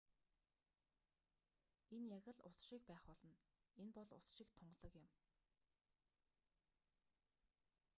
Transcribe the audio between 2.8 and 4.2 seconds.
байх болно энэ бол